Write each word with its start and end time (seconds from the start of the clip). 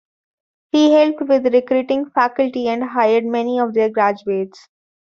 He 0.71 0.91
helped 0.93 1.21
with 1.29 1.53
recruiting 1.53 2.09
faculty 2.09 2.67
and 2.67 2.83
hired 2.83 3.23
many 3.23 3.59
of 3.59 3.75
their 3.75 3.91
graduates. 3.91 4.67